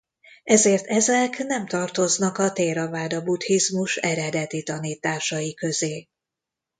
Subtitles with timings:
[0.43, 6.07] Ezért ezek nem tartoznak a théraváda buddhizmus eredeti tanításai közé.